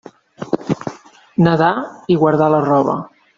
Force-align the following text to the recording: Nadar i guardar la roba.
Nadar 1.47 1.71
i 2.15 2.17
guardar 2.23 2.49
la 2.55 2.65
roba. 2.69 2.97